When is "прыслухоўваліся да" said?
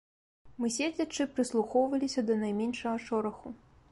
1.35-2.39